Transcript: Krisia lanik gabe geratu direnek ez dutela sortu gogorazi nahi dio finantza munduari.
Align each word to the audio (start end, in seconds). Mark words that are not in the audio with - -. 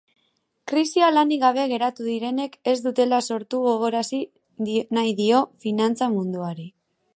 Krisia 0.69 1.09
lanik 1.17 1.41
gabe 1.43 1.65
geratu 1.71 2.05
direnek 2.07 2.57
ez 2.73 2.75
dutela 2.87 3.21
sortu 3.35 3.61
gogorazi 3.67 4.23
nahi 5.01 5.15
dio 5.23 5.45
finantza 5.67 6.11
munduari. 6.19 6.69